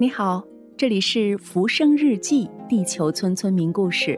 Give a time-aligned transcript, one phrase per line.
[0.00, 0.44] 你好，
[0.76, 4.16] 这里是《浮生日记》地球村村民故事，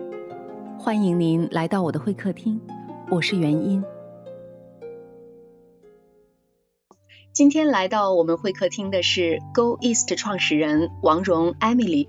[0.78, 2.60] 欢迎您来到我的会客厅，
[3.10, 3.82] 我是元音。
[7.32, 12.08] 今天来到我们会客厅的是 Go East 创始人王蓉 Emily。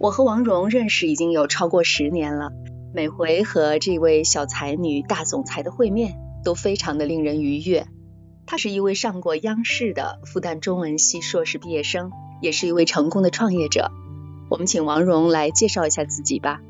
[0.00, 2.50] 我和王蓉认识已经有超过十年了，
[2.94, 7.86] 每回和这位小才女大总裁的会面都非常的令人愉悦。
[8.46, 12.10] 她是一位上过央视的复旦中文系硕士毕业生。
[12.42, 13.92] 也是一位成功的创业者，
[14.48, 16.60] 我们请王蓉来介绍一下自己吧。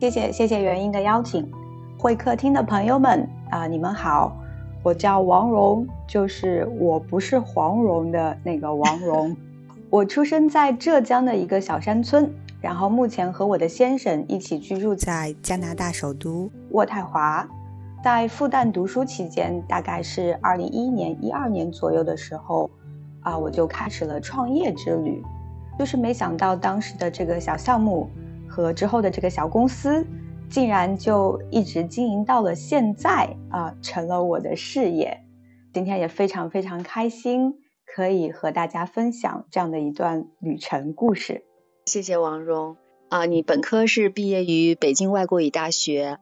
[0.00, 1.48] 谢谢谢谢元英的邀请，
[1.96, 4.36] 会客厅的朋友们啊，你们好，
[4.82, 9.36] 我叫王蓉，就是我不是黄蓉的那个王蓉。
[9.90, 12.28] 我出生在浙江的一个小山村，
[12.60, 17.48] 然后目前和我的先生一起居住在加拿大首都渥太华。
[18.02, 22.68] 在复旦读书期间，大概是二零一一年、一二年左右的时候。
[23.26, 25.20] 啊，我就开始了创业之旅，
[25.76, 28.08] 就是没想到当时的这个小项目
[28.48, 30.06] 和之后的这个小公司，
[30.48, 35.24] 竟然就一直经营到了现在啊，成了我的事业。
[35.72, 41.42] 今天也非常非常开心，可以和大家分享这样的一段旅程故事。
[41.86, 42.76] 谢谢王蓉
[43.08, 46.18] 啊，你本科是毕业于北京外国语大学，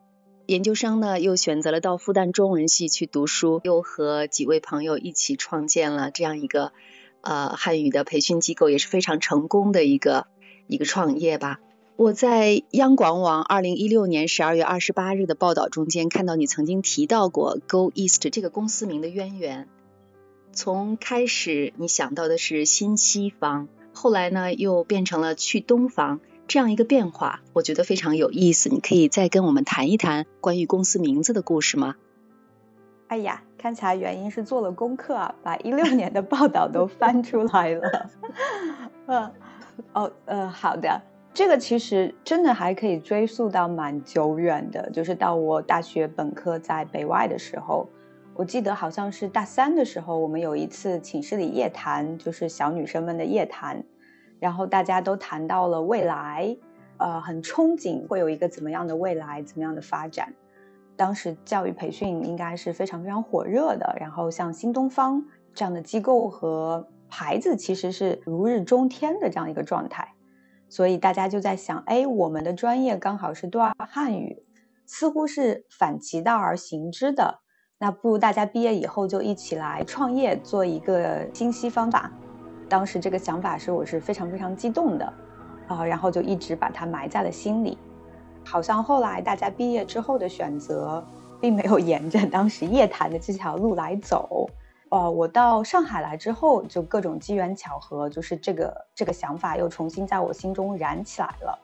[0.47, 6.73] 研究生呢又选择了到复旦中文系去读书，又和几位朋友一起创建了这样一个。
[7.25, 10.27] 呃，汉语的培训机构也是非常成功的一个
[10.67, 11.59] 一个创业吧。
[11.97, 19.69] 我在央广网二零一六年十二月二十八日的报道中间看到你曾经提到过 Go East 这个公司名的渊源。
[20.53, 28.69] 从开始你想到的是新西方，后来呢又变成了去东方这样一个变化，我觉得非常有意思。
[28.69, 31.97] 你可以再跟我们谈一谈关于公司名字的故事吗？
[33.15, 38.11] 哎呀，看起来原因是做了功课啊，把一六年的报道都翻出来了。
[39.07, 39.33] 嗯，
[39.93, 41.01] 哦，呃，好的，
[41.33, 47.89] 这个其实真的还可以追溯到蛮久远的，就是到我大学本科在北外的时候，
[48.35, 53.81] 我记得好像是大三的时候，我们有一次寝室里夜谈，就是小女生们的夜谈，
[54.41, 56.57] 然后大家都谈到了未来，
[56.97, 60.35] 呃，很憧憬会有一个怎么样的未来，怎么样的发展。
[60.97, 70.15] 当时教育培训应该是非常非常火热的，然后像新东方这样的机构和牌子其实是如日中天的这样一个状态，
[70.69, 74.43] 所以大家就在想，哎，我们的专业刚好是对外汉语，
[74.87, 77.41] 似乎是反其道而行之的，
[77.79, 82.13] 那不如大家毕业以后就一起来创业，做一个新西方吧。
[82.69, 85.13] 当时这个想法是我是非常非常激动的，
[85.69, 87.79] 啊，然后就一直把它埋在了心里。
[88.45, 91.05] 好像后来大家毕业之后的选择，
[91.41, 94.49] 并没有沿着当时夜谈的这条路来走。
[94.91, 101.59] 哦，我到上海来之后，就各种机缘巧合，就是这个这个想法又重新在我心中燃起来了。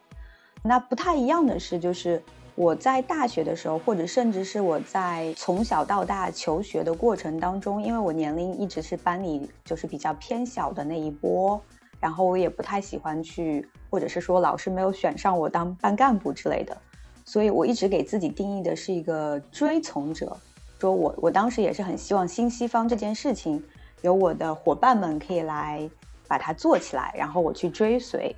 [0.63, 2.21] 那不太一样的是，就是
[2.57, 11.61] 我在大学的时候，或者甚至是我在从小到大求学的过程当中，因为我年龄一直是班里就是比较偏小的那一波。
[12.01, 16.77] 然后我也不太喜欢去，或者是说老师没有选上我当班干部之类的，
[17.25, 20.37] 所以我一直给自己定义的是一个追从者，
[20.79, 23.63] 说我我当时也是很希望新西方这件事情
[24.03, 25.91] 有我的伙伴们可以来
[26.29, 28.35] 把它做起来，然后我去追随。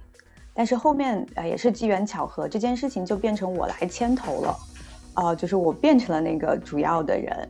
[0.54, 4.56] 但是后面呃也是机缘巧合，这件事情就变成我来牵头了，
[5.14, 7.48] 呃，就是我变成了那个主要的人。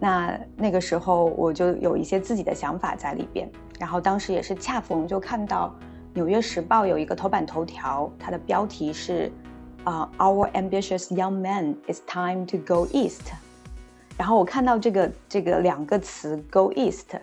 [0.00, 3.50] 那那个时候我就有一些自己的想法在里边。
[3.78, 5.74] 然后当时也是恰逢就看到
[6.14, 9.30] 《纽约时报》有一个头版头条，它的标题是
[9.82, 13.32] 啊，Our ambitious young man, is time to go east。
[14.16, 17.18] 然后我看到这个这个两个词 “go east”，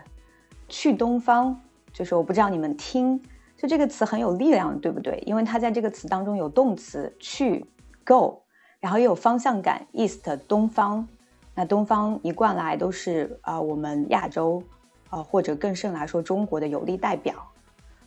[0.68, 1.56] 去东方，
[1.94, 3.18] 就是我不知道你们听，
[3.56, 5.24] 就这个词很有力量，对不对？
[5.26, 7.66] 因为它在这个词当中有动词去
[8.06, 8.42] go，
[8.82, 11.08] 然后又有方向感 east 东方。
[11.56, 14.62] 那东方一贯来都是啊，我们亚洲。
[15.10, 17.36] 啊，或者更甚来说，中国的有力代表，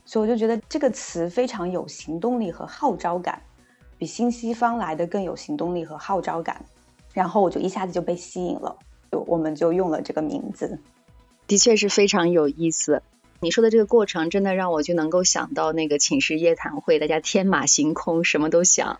[0.04, 3.42] 所以我就觉得这个词非常有行动力和号召感，
[3.98, 6.64] 比新西方来的更有行动力和号召感。
[7.12, 8.76] 然后我就一下子就被吸引了，
[9.12, 10.80] 就我们就用了这个名字，
[11.46, 13.02] 的确是非常有意思。
[13.40, 18.98] 你说的这个过程，真的让我就能够想到那个寝室夜谈会，大家天马行空，什么都想。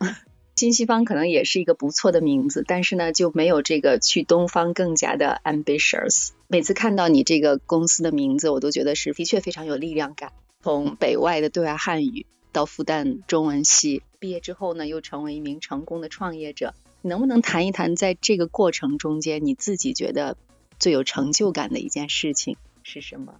[0.55, 6.29] 新西方可能也是一个不错的名字，但是呢，就没有这个去东方更加的 ambitious。
[6.47, 10.31] 每次看到你这个公司的名字，我都觉得是的确非常有力量感。
[10.65, 16.73] 从北外的对外汉语到复旦中文系毕业之后呢，又成为一名成功的创业者，
[17.03, 20.39] 能不能谈一谈在这个过程中间你自己觉得
[20.79, 23.35] 最有成就感的一件事情是什么？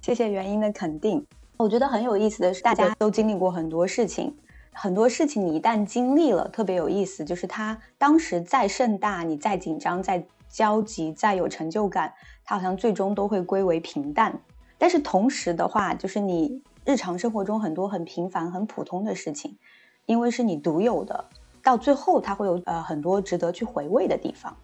[0.00, 1.24] 谢谢原因的肯定。
[1.58, 4.34] 我觉得很有意思的是，大家都经历过很多事情，
[4.72, 12.14] 很多事情你一旦经历了，特别有意思，就是它当时再盛大，你再紧张、再焦急、再有成就感，
[12.44, 14.42] 它好像最终都会归为平淡。
[14.78, 19.58] 但是同时的话，就是你日常生活中很多很平凡、很普通的事情，
[20.06, 21.24] 因为是你独有的，
[21.62, 24.56] 到最后它会有呃很多值得去回味的地方。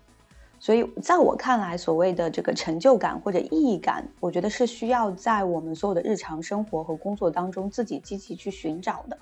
[0.60, 9.18] 所以，在我看来，所谓的这个成就感或者意义感，我觉得是需要在我们所有的日常生活和工作当中自己积极去寻找的。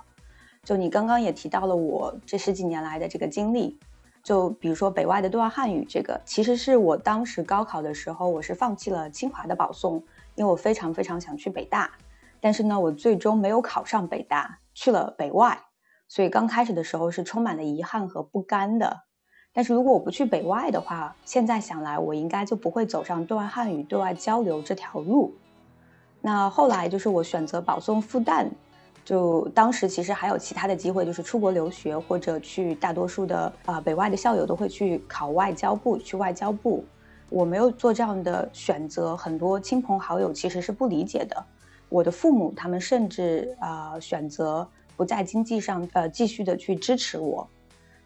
[0.63, 3.77] 就你刚刚也提到了我这十几年来的这个经历，
[4.23, 10.01] 就比如说北外的对外汉语，这个其实是我当时高考的时候，我是放弃了清华的保送，
[10.35, 11.91] 因为我非常非常想去北大，
[12.41, 15.61] 但是呢，我最终没有考上北大，去了北外，
[16.09, 19.03] 所以刚开始的时候是充满了遗憾和不甘的。
[19.53, 25.35] 但是如果我不去北外的话，现在想来，我应该就不会走上对外汉语、对外交流这条路。
[26.23, 28.49] 那后来就是我选择保送复旦，
[29.05, 36.83] 就当时其实还有其他的机会，就是出国留学或者去大多数的啊北外的校友都会去考外交部，去外交部。
[37.33, 41.43] 我没有做这样的选择，很多亲朋好友其实是不理解的。
[41.89, 44.69] 我的父母他们甚至啊选择
[44.99, 47.49] 不在经济上呃继续的去支持我。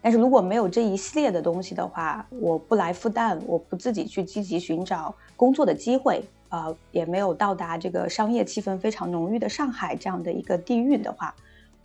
[0.01, 11.35] 但是如果没有这一系列的东西的话，我不来复旦，我不自己去积极寻找工作的机会，呃，也没有到达这个商业气氛非常浓郁的上海这样的一个地域的话，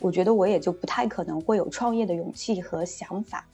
[0.01, 3.45] 我觉得我也就不太可能会有创业的勇气和想法。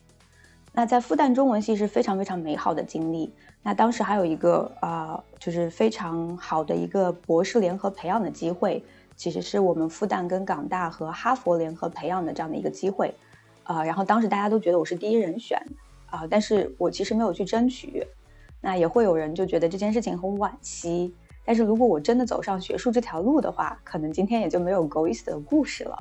[0.79, 3.33] 那在复旦中文系是非常非常美好的经历。
[3.65, 8.81] 那当时还有一个呃，就是非常好的一个博士联合培养的机会，
[9.17, 13.13] 其实是我们复旦跟港大和哈佛联合培养的这样的一个机会。
[13.65, 15.61] 啊，然后当时大家都觉得我是第一人选，
[16.07, 18.07] 啊，但是我其实没有去争取，
[18.61, 21.13] 那也会有人就觉得这件事情很惋惜。
[21.45, 25.99] 但是如果我真的走上学术这条路的话，可能今天也就没有 Go East 的故事了。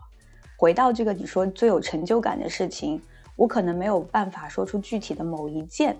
[0.56, 3.02] 回到这个你说最有成就感的事情，
[3.38, 5.98] 我可能没有办法说出具体的某一件，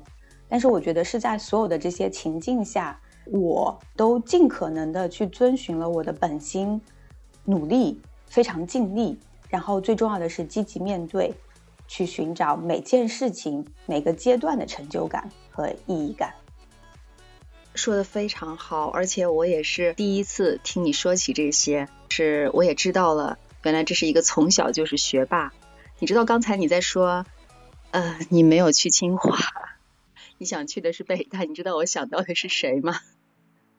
[0.50, 6.82] 但是我觉得是在所有的这些情境下，我都尽可能的去遵循了我的本心，
[7.46, 9.18] 努力，非常尽力，
[9.48, 11.34] 然后最重要的是积极面对。
[11.90, 16.34] 去寻找每件事情、每个阶段的成就感和意义感，
[17.76, 25.54] 说的非常好，而且我也是第一次听你说起这些，是我也知道了，原来这是一个从小就是学霸。
[26.00, 27.26] 你知道刚才你在说，
[27.92, 29.38] 呃，你没有去清华，
[30.38, 33.00] 你想去的是北大，你知道我想到的是谁吗？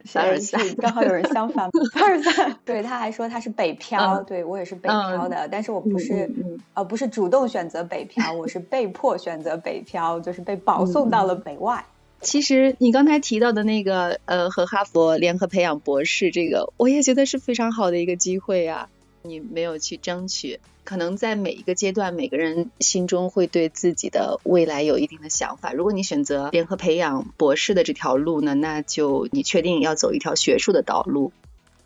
[0.05, 1.70] 凡尔赛，刚好有人相反。
[1.93, 6.29] 凡尔赛，对，他还说他是北漂，对我也是北漂的，但是我不是，
[6.75, 11.85] 呃，不是主动选择北漂，我是被迫选择北漂，就是被保送到了北外。
[12.20, 18.88] 其实你刚才提到的那个，呃，和哈佛联合培养博士，这个我也觉得是非常好的一个机会啊。
[19.23, 25.75] 你没有去争取，可能在每一个阶段，每个人心中会对自己的未来有一定的想法。
[25.75, 31.31] 如果你选择联合培养博士的这条路呢，那就你确定要走一条学术的道路。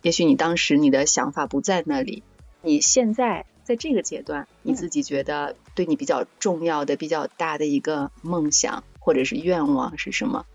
[0.02, 2.22] 也许你当时你的想法不在那里，
[2.60, 10.46] 你现在在这个阶段，你自己觉得对你比较重要的、比较大的一个梦想或者是愿望是什么？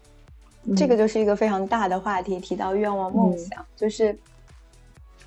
[0.78, 2.40] 这个就是一个非常大的话题。
[2.40, 4.18] 提到愿望、梦想，就是。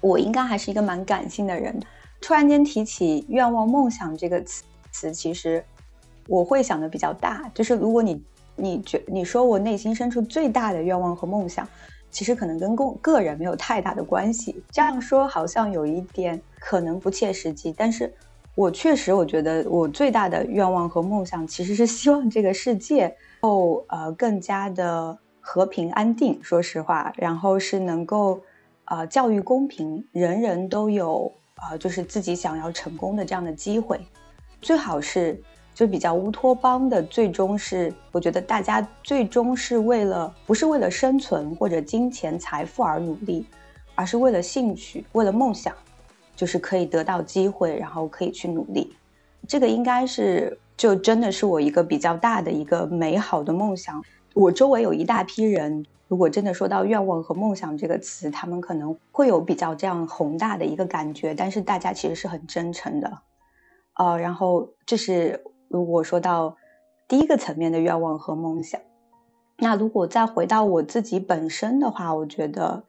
[0.02, 1.78] 我应该还是一个蛮感性的人，
[2.20, 4.62] 突然间提起愿望、梦想这个词
[4.92, 5.64] 词，其实
[6.28, 7.50] 我会想的比较大。
[7.54, 8.22] 就是如果你
[8.56, 11.66] 你觉你说我内心深处最大的愿望和梦想，
[12.10, 14.62] 其实可能跟个个人没有太大的关系。
[14.70, 18.12] 这样说好像有一点可能不切实际，但是
[18.54, 26.38] 我确实我觉得我最大的愿望和梦想其实是希望这个世界够呃更加的和平安定。
[26.42, 28.40] 说实话，然后是能够。
[28.90, 34.00] 啊，教育公平，人人都有啊，就是自己想要成功的这样的机会，
[34.62, 35.40] 最好是
[35.75, 43.47] 就比较乌托邦的，最终是我觉得大家最终是为了不是为了生存或者金钱财富而努力，
[43.95, 45.75] 而是为了兴趣，为了梦想，
[46.35, 48.95] 就是可以得到机会，然后可以去努力，
[49.47, 54.02] 这个应该是就真的是我一个比较大的一个美好的梦想。
[54.33, 55.85] 我周围有一大批人。
[56.11, 63.19] 如果真的说到愿望和梦想这个词，他们可能会有比较这样宏大的一个感觉，但是大家其实是很真诚的，
[63.95, 66.57] 呃，然后这是如果说到
[67.07, 68.81] 第一个层面的愿望和梦想，
[69.59, 72.83] 那如果再回到我自己本身的话，我觉得，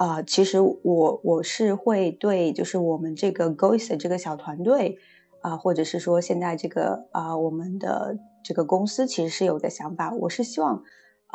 [0.00, 4.98] 呃，其实我我是会对就是我们这个 Goist 这个小团队，
[5.40, 10.82] 啊，或者是说现在这个啊我们的这个公司其实是有个想法，我是希望。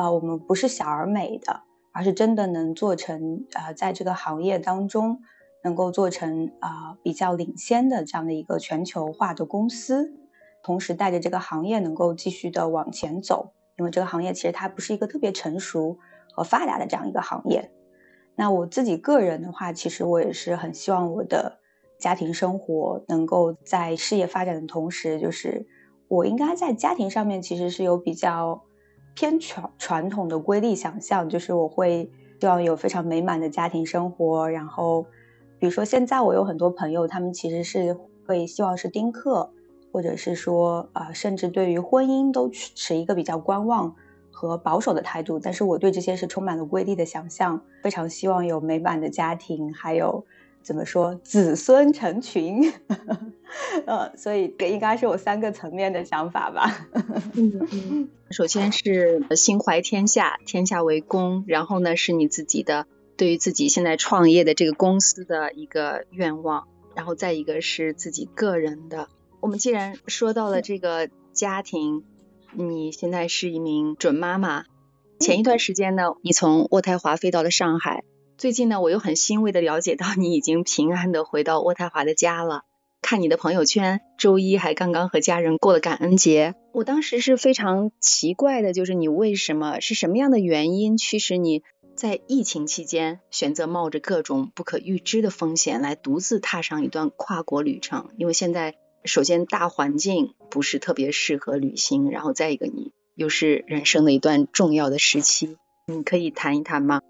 [0.01, 5.20] 啊，我们不是小而美的，而是真的能做成呃，在这个行业当中
[5.63, 10.12] 能够做成啊比较领先的这样的一个全球化的公司，
[10.63, 13.53] 同时带着这个行业能够继续的往前走。
[13.77, 15.98] 因为这个行业其实它不是一个特别成熟
[16.34, 17.72] 和发达的这样一个行业。
[18.36, 21.60] 那我自己个人的话，其实我也是很希望我的
[22.00, 25.67] 家庭生活能够在事业发展的同时，就是
[26.08, 28.63] 我应该在家庭上面其实是有比较
[29.13, 34.50] 偏传传统的瑰丽想象，就是我会希望有非常美满的家庭生活。
[34.50, 35.06] 然后，
[35.60, 39.51] 比如说现在我有很多朋友，他们其实是会希望是丁克。
[39.94, 43.94] 或者是说，啊，甚至对于婚姻都持一个比较观望
[44.32, 45.38] 和保守的态度。
[45.38, 50.25] 但是我对这些是充满了瑰丽的想象，非常希望有美满的家庭，还有
[50.63, 52.74] 怎么说子孙成群。
[53.86, 56.88] 呃，所以这应该是我三个层面的想法吧。
[57.34, 62.88] 嗯， 首先是心怀天下，天下为公，然后呢是你自己的
[63.18, 69.10] 对于自己现在创业的这个公司的一个愿望，然后再一个是自己个人的。
[69.41, 72.03] 我们既然说到了这个家庭，
[72.53, 74.63] 你现在是一名准妈妈。
[75.20, 78.03] 前一段时间呢，你从渥太华飞到了上海。
[78.41, 82.63] 最近呢，我又很欣慰的了解到你已经平安的回到渥太华的家了。
[83.00, 86.55] 看你的朋友圈，周一还刚刚和家人过了感恩节。
[86.74, 91.62] 我当时是非常奇怪的，就是你为什么是什么样的原因驱使你
[91.95, 98.10] 在疫情期间选择冒着各种不可预知的风险来独自踏上一段跨国旅程？
[98.17, 98.74] 因为现在。
[99.03, 107.01] 首先，大环境不是特别适合旅行，然后再一个，你又是人生的一段重要的时期，你可以谈一谈吗？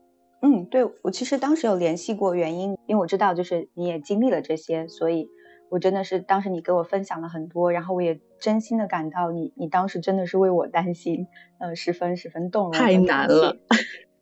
[0.41, 5.29] 嗯，对我其实当时有联系过原因，因为我知道就是你也经历了这些，所以
[5.69, 11.27] 我真的是当时你给我分享了很多，然后我也真心的感到你，你当时真的是为我担心，
[11.59, 12.71] 呃，十分十分动容。
[12.73, 13.57] 太难了。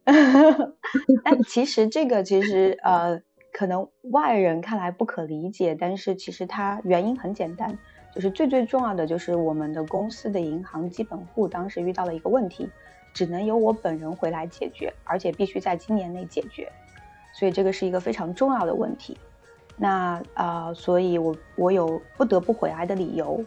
[1.23, 3.21] 但其实这个其实呃。
[3.51, 7.77] 可能外人看来不可理解，但是其实它原因很简单，
[8.13, 12.69] 就是最最重要的就是我们的公司的银行基本户当时遇到了一个问题，
[13.19, 16.71] 只能由我本人回来解决，而且必须在今年内解决，
[17.33, 19.17] 所以这个是一个非常重要的问题。
[19.75, 23.43] 那啊，所以我我有不得不回来的理由。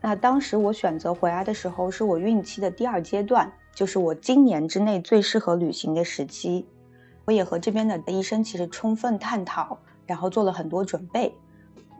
[0.00, 6.64] 那当时我选择回来的时候，是我孕期的第二阶段，就是我今年之内最适合旅行的时期。
[7.24, 11.34] 我也和这边的医生其实充分探讨，然后做了很多准备。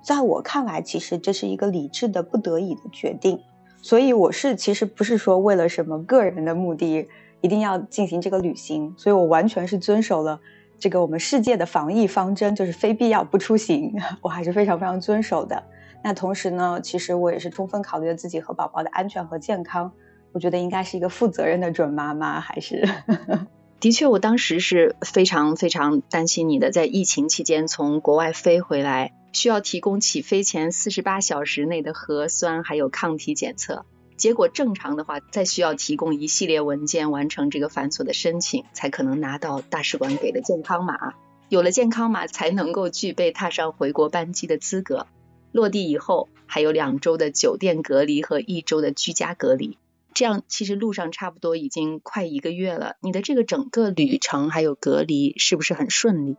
[0.04, 3.40] 在我看来，其实这是一个理智的不得已的决定。
[3.80, 7.08] 所以我是其实不是说为了什么个人的目的
[7.40, 10.40] 一定要进行这个旅行，所以我完全是遵守了
[10.78, 15.62] 这个我们世界的防疫方针，就是非必要不出行， 我还是非常非常遵守的。
[16.02, 19.90] 那同时呢，其实我也是充分考虑了自己和宝宝的安全和健康。
[20.32, 22.86] 我觉得应该是一个负责任的准妈妈，还是。
[23.80, 33.84] 的确，我当时是非常非常担心你的，在疫情期间从国外飞回来，需要提供起飞前四十八小时内的核酸还有抗体检测，
[34.16, 41.14] 结果正常的话，再需要提供一系列文件完成这个繁琐的申请，才可能拿到大使馆给的健康码。
[41.48, 45.06] 有了健康码，才能够具备踏上回国班机的资格。
[45.50, 49.78] 落地以后，还有两周的酒店隔离和一周的居家隔离。
[50.12, 56.36] 这样其实路上差不多已经快一个月了，你的这个整个旅程还有隔离是不是很顺利？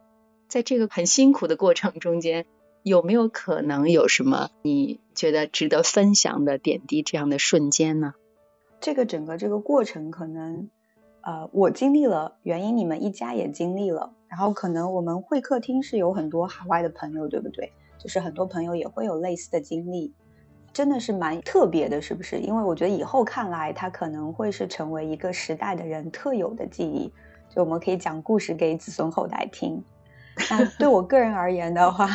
[0.47, 2.45] 在这个很辛苦的过程中间，
[2.83, 8.13] 有没有可能有什么你觉得值得分享的点滴这样的瞬间呢？
[8.79, 10.69] 这个整个这个过程可能，
[11.21, 17.73] 呃，我经历了，原因你们一家也经历了，然后可能我们会客厅是有很多海外的朋友，对不对？
[17.97, 20.13] 就是很多朋友也会有类似的经历。
[20.71, 22.37] 真的是蛮特别的，是不是？
[22.37, 27.11] 因为我觉得以后看来，它可能会是成为一个时代的人特有的记忆，
[27.53, 29.83] 就我们可以讲故事给子孙后代听。
[30.49, 32.07] 那对我个人而言的话，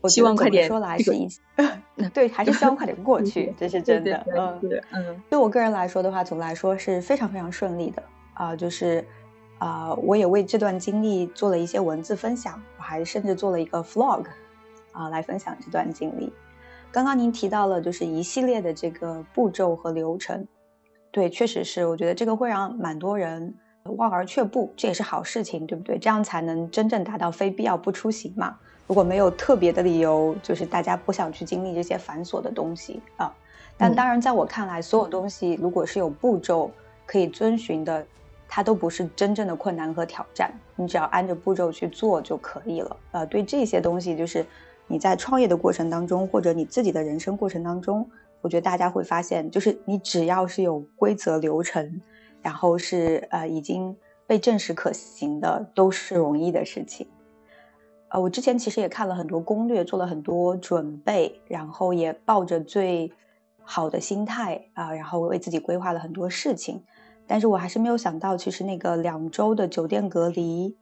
[0.00, 1.28] 我希望快点说来是一，
[2.14, 4.26] 对，还是希望快点过去，这是真的。
[4.34, 4.60] 嗯，
[4.92, 8.02] 嗯，对我个人来说的话，总的来说是非常非常顺利的
[8.34, 9.04] 啊，就是
[9.58, 14.24] 啊，我也为这段经历做了一些文字分享，我还甚至做了一个 vlog
[14.92, 16.32] 啊，来分享这段经历。
[16.90, 20.46] 刚刚您提到了就是一系列的这个步骤和流程，
[21.10, 23.54] 对，确实是，我觉得这个会让蛮多人
[23.96, 25.98] 望而却步，这也是好事情，对不对？
[25.98, 28.56] 这样才能真正达到非必要不出行嘛。
[28.88, 33.32] 如果没有特别的理由，就是大家不想去经历这些繁琐的东西啊。
[33.76, 36.68] 但当然，在我看来，所有东西如果是有步骤
[37.06, 38.04] 可以遵循的，
[38.48, 42.96] 它都不是真正的困难和挑战，你只要按着步骤去做就可以了。
[43.12, 44.44] 呃，对这些东西就是。
[44.90, 48.08] 你在创业的过程当中，或者你自己的人生过程当中，
[48.40, 52.00] 我觉得大家会发现，就是你只要是有规则流程，
[52.40, 53.94] 然后是呃已经
[54.26, 57.06] 被证实可行的，都是容易的事情。
[58.10, 63.12] 呃，我之前其实也看了很多攻略，做了很多准备，然后也抱着最
[63.62, 66.82] 好的心态啊，然后为自己规划了很多事情。
[67.26, 70.74] 但是我还是没有想到，其实那个两周的酒店隔离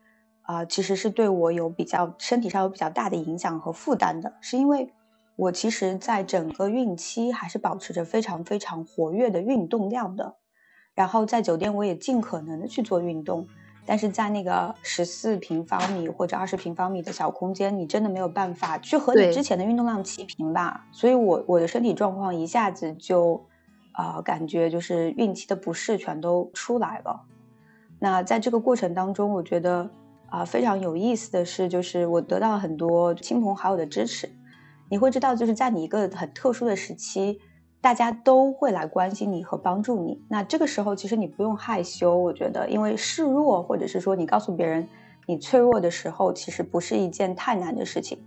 [0.43, 4.33] 啊，其实是对我有比较身体上有比较大的影响和负担的。
[4.41, 4.93] 是因为
[5.35, 10.37] 我其实在整个孕期还是保持着非常非常活跃的运动量的，
[10.95, 13.49] 然后在酒店我也尽可能的去做运动。
[13.87, 20.85] 但是在那个十四平方米或者二十平方米的小空间，你真的没有办法去和你之前的运动量齐平吧？
[20.91, 23.41] 所以，我我的身体状况一下子就，
[23.93, 27.23] 啊，感觉就是孕期的不适全都出来了。
[27.99, 29.89] 那在这个过程当中，我觉得
[30.29, 34.29] 啊非常有意思的是，就是我得到了很多亲朋好友的支持。
[34.91, 37.39] 你会知道，就是在你一个很特殊的时期。
[37.87, 40.21] 大家都会来关心你和帮助你。
[40.29, 44.89] 那这个时候，其实你不用害羞，我觉得，因为示弱，或者是说你告诉别人
[45.25, 48.19] 你脆弱的时候，其实不是一件太难的事情。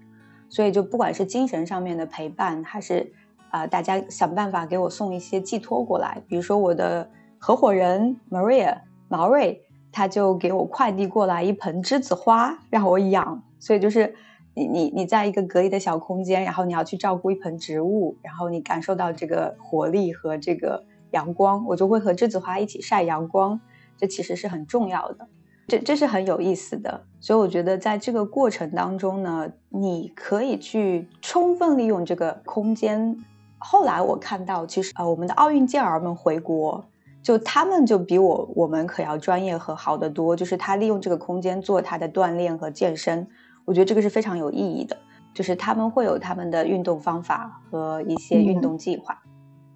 [0.48, 3.12] 所以，就不管是精神上面的陪伴，还是
[3.50, 6.24] 啊，大家想办法给我送一些寄托过来。
[6.30, 8.78] 比如说，我的合伙人 Maria
[9.10, 9.62] 毛瑞，
[9.92, 13.44] 他就给我快递过来一盆栀子花让我养。
[13.60, 14.16] 所以就是。
[14.60, 23.62] 你你你在一个隔离的小空间，然后你要去照顾一盆植物，然后你感受到这个活力和这个阳光，我就会和栀子花一起晒阳光，
[23.98, 25.26] 这其实是很重要的，
[25.70, 27.06] 这这是很有意思的。
[27.22, 33.16] 所以我觉得在这个过程当中呢，你可以去充分利用这个空间。
[33.60, 36.84] 后来我看到，其实呃，我们的奥运健儿们回国，
[37.24, 43.26] 就他们就比我我们可要专业和好得多，就是他利用这个空间做他的锻炼和健身。
[43.70, 44.98] 我觉得这个是非常有意义的，
[45.32, 49.16] 就是他们会有他们的运动方法和一些运动计划，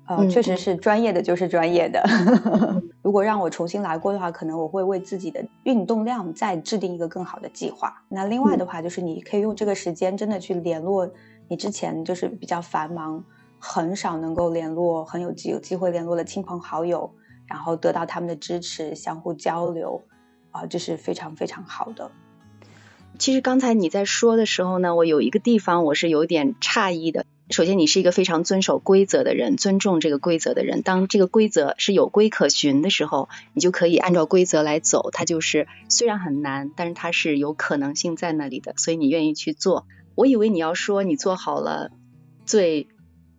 [0.07, 2.03] 呃，确实是专业的就是专业的。
[3.03, 8.01] 如果让我重新来过的话，可能我会为自己的运动量再制定一个更好的计划。
[8.09, 11.07] 那另外的话，就是你可以用这个时间真的去联络
[11.47, 13.23] 你之前就是比较繁忙、
[13.59, 17.07] 很少能够联络、很有机有机会联络的亲朋好友，
[17.45, 20.01] 然后得到他们的支持，相互交流，
[20.49, 22.09] 啊，这是非常非常好的。
[23.19, 27.25] 其实刚才你在说的时候呢，我有一个地方我是有点诧异的。
[27.49, 30.81] 首先，你是一个非常遵守规则的人，尊重这个规则的人。
[30.81, 35.11] 当这个规则是有规可循的时候，你就可以按照规则来走。
[35.11, 39.85] 它就是虽然很难，但是它是有可能性在那里的，所以你愿意去做。
[40.15, 41.91] 我以为你要说你做好了
[42.45, 42.87] 最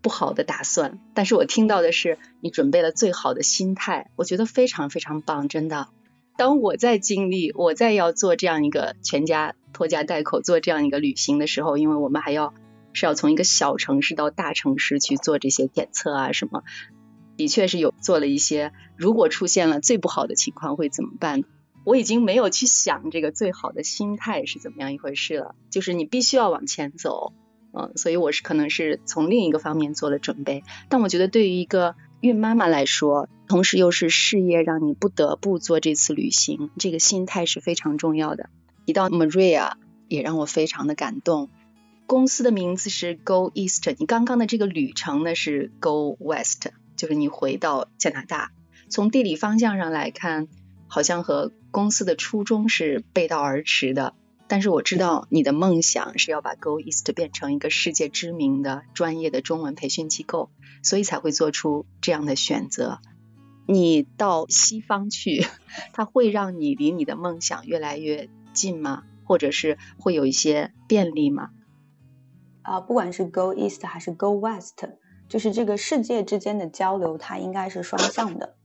[0.02, 4.10] 不好的打算，但是我听到的是你准备了最好的心态。
[4.16, 5.88] 我觉得非常非常棒，真的。
[6.36, 12.54] 当我在经历，我在要做这样一个全家拖家带口做这样一个旅行的时候，因为我们还要
[12.92, 16.62] 是要从一个小城市到大城市去做这些检测啊什么，
[17.36, 18.72] 的确是有做了一些。
[18.96, 21.44] 如果出现了最不好的情况会怎么办？
[21.84, 25.54] 我已经没有去想这个最好的心态是怎么样一回事了。
[25.70, 27.32] 就是你必须要往前走，
[27.72, 30.64] 嗯，所以我是可能是从另一个方面做了准备。
[30.88, 31.94] 但我觉得对于一个
[32.24, 38.48] 孕妈妈来说，同时又是事业让你不得不做这次旅行，这个心态是非常重要的。
[38.86, 39.72] 提到 Maria
[40.08, 41.50] 也让我非常的感动。
[42.06, 48.52] 公司的名字是 Go East，你刚刚的这个旅程呢是 Go West，就是你回到加拿大。
[48.88, 50.48] 从地理方向上来看，
[50.88, 54.14] 好像和公司的初衷是背道而驰的。
[54.46, 60.50] 但是我知道你的梦想是要把 Go East 变成一个世界知名的专业的中文培训机构，
[60.82, 62.98] 所以才会做出这样的选择。
[63.66, 65.46] 你到西方去，
[65.92, 69.04] 它会让你离你的梦想越来越近吗？
[69.24, 71.48] 或者是会有一些便利吗？
[72.60, 74.84] 啊，不管是 Go East 还是 Go West，
[75.28, 78.56] 就是这个世界之间的交流，它应该是双向的。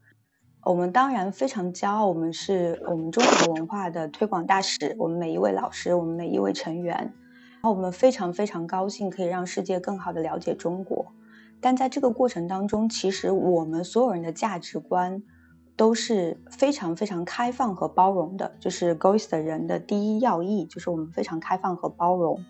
[0.66, 4.94] 我们当然非常骄傲，我们是我们中华文化的推广大使。
[5.00, 11.14] 我们每一位老师，我们每一位成员，然后我们非常非常高兴可以让世界更好的了解中国。
[11.62, 15.24] 但在这个过程当中，其实我们所有人的价值观
[15.78, 18.52] 都是非常非常开放和包容的。
[18.60, 22.44] 就是 Goist 的人的第一要义，就是我们非常开放和包容。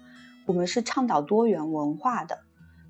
[0.48, 2.39] 我们是倡导多元文化的。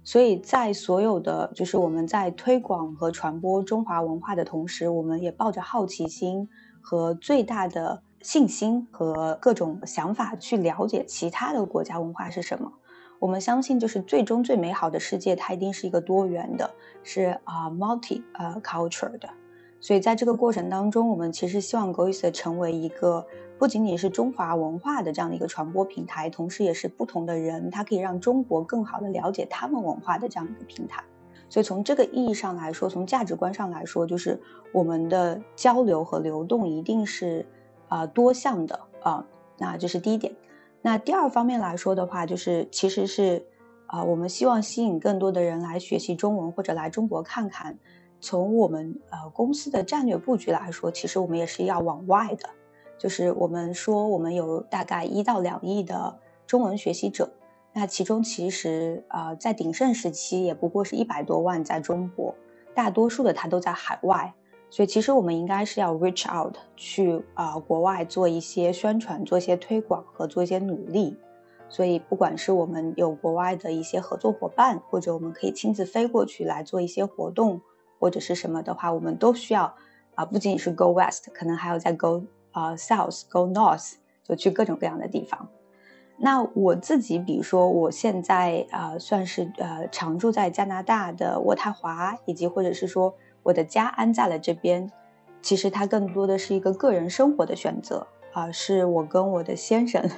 [0.04, 6.50] 所以在所有的就是我们在推广和传播中华文化的同时，我们也抱着好奇心
[6.82, 12.72] 和最大的信心和各种想法去了解其他的国家文化是什么。
[13.20, 16.72] 我们相信，就是最终最美好的世界，它一定是一个多元的，
[17.04, 19.30] 是啊，multi 呃 culture 的。
[19.82, 23.26] 所以在这个过程当中，我们其实希望 Goist 成为一个。
[23.58, 31.04] 不仅仅是中华文化的这样的一个传播平台，同时也是不同的人，他可以让中国更好的了解他们文化的这样一个平台。
[31.50, 34.39] 所以从这个意义上来说，从价值观上来说，就是
[34.72, 37.46] 我们的交流和流动一定是
[37.89, 39.26] 啊多项的啊，
[39.58, 40.34] 那这是第一点。
[40.82, 43.46] 那第二方面来说的话，就是其实是
[43.88, 47.78] 啊，我们希望吸引更多的人来学习中文或者来中国看看。
[48.22, 52.50] 从我们呃公司的战略布局来说，其实我们也是要往外的。
[52.98, 57.32] 就是我们说，我们有大概一到两亿的中文学习者，
[57.72, 62.36] 那其中其实呃，在鼎盛时期也不过是一百多万在中国，
[62.76, 64.34] 大多数的他都在海外，
[64.70, 71.18] 所以其实我们应该是要 reach out 去啊国外做一些宣传、做一些推广和做一些努力。
[71.70, 77.62] 所以不管是我们有国外的一些合作伙伴，或者我们可以亲自飞过去来做一些活动，
[78.00, 79.76] 或者是什么的话，我们都需要
[80.16, 82.24] 啊，不仅仅是 go west，可能还要再 go。
[82.52, 85.48] 啊，South go North，就去各种各样的地方。
[86.18, 94.92] 那我自己，比如说，我现在啊，算是呃常住在加拿大的渥太华，以及或者是说我的家安在了这边。
[95.44, 100.10] 其实它更多的是一个个人生活的选择啊，是我跟我的先生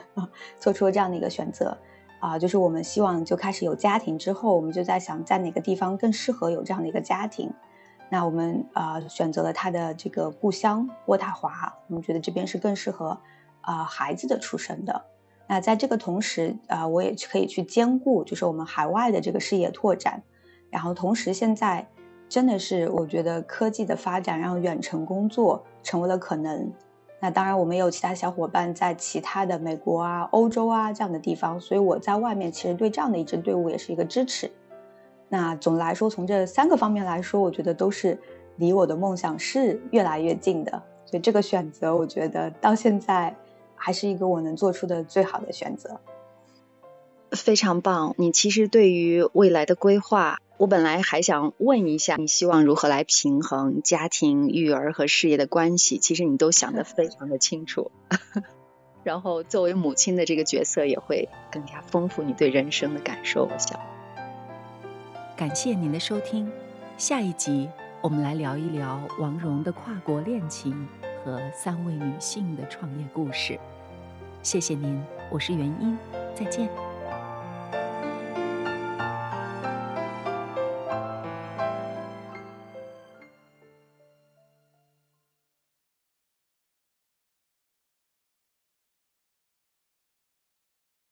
[0.58, 1.78] 做出了这样的一个选择
[2.22, 7.54] 啊，就是我们希望就开始有家庭之后，我们就在想在哪个地方更适合有这样的一个家庭。
[8.14, 13.18] 那我们啊选择了他的这个故乡渥太华，我们觉得这边是更适合
[13.62, 15.02] 啊孩子的出生的。
[15.48, 20.22] 那在这个同时啊，我也可以去兼顾，就是我们海外的这个事业拓展。
[20.70, 21.88] 然后同时现在
[22.28, 26.70] 真的是我觉得科技的发展让远程工作成为了可能。
[27.22, 34.52] 那当然我们也有其他小伙伴在其他的美国啊、欧洲啊这样的地方，所以我在外面其实对这样的一支队伍也是一个支持。
[35.34, 38.20] 那总的来说，从这三个方面来说，我觉得都是
[38.58, 40.84] 离我的梦想是越来越近的。
[41.06, 43.34] 所以这个选择，我觉得到现在
[43.74, 46.02] 还是一个我能做出的最好的选择。
[47.32, 48.14] 非常棒！
[48.18, 55.98] 你其实对于未来的规划，我本来还想问一下，你希望如何来平衡家庭、育儿和事业的关系？
[55.98, 57.90] 其实你都想得非常的清楚。
[59.04, 63.46] 然后作为母亲的这个角色，也会更加丰富你对人生的感受。
[63.46, 63.80] 我想。
[65.36, 66.52] 感谢您的收听，
[66.98, 67.68] 下一集
[68.02, 70.88] 我们来聊一聊王蓉的跨国恋情
[71.24, 73.60] 和三位女性的创业故事。
[74.44, 75.98] 谢谢您，我是元英，
[76.36, 76.91] 再见。